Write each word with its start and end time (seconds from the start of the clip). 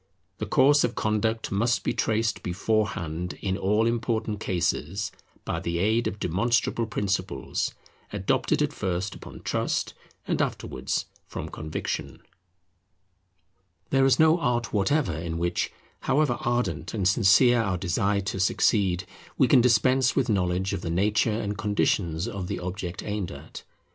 The 0.39 0.47
course 0.47 0.83
of 0.83 0.95
conduct 0.95 1.51
must 1.51 1.83
be 1.83 1.93
traced 1.93 2.41
beforehand 2.41 3.37
in 3.39 3.55
all 3.55 3.85
important 3.85 4.39
cases 4.39 5.11
by 5.45 5.59
the 5.59 5.77
aid 5.77 6.07
of 6.07 6.17
demonstrable 6.17 6.87
principles, 6.87 7.75
adopted 8.11 8.63
at 8.63 8.73
first 8.73 9.13
upon 9.13 9.41
trust, 9.41 9.93
and 10.27 10.41
afterwards 10.41 11.05
from 11.27 11.49
conviction. 11.49 12.17
There 13.91 14.07
is 14.07 14.17
no 14.17 14.39
art 14.39 14.73
whatever 14.73 15.13
in 15.15 15.37
which, 15.37 15.71
however 15.99 16.39
ardent 16.41 16.95
and 16.95 17.07
sincere 17.07 17.61
our 17.61 17.77
desire 17.77 18.21
to 18.21 18.39
succeed, 18.39 19.05
we 19.37 19.47
can 19.47 19.61
dispense 19.61 20.15
with 20.15 20.29
knowledge 20.29 20.73
of 20.73 20.81
the 20.81 20.89
nature 20.89 21.39
and 21.39 21.59
conditions 21.59 22.27
of 22.27 22.47
the 22.47 22.57
object 22.59 23.03
aimed 23.03 23.31
at. 23.31 23.61